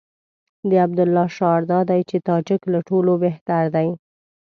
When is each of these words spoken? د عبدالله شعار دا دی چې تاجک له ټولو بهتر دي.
د 0.69 0.71
عبدالله 0.85 1.25
شعار 1.35 1.61
دا 1.71 1.79
دی 1.89 2.01
چې 2.09 2.17
تاجک 2.29 2.61
له 2.73 2.79
ټولو 2.89 3.11
بهتر 3.23 3.63
دي. 3.75 3.89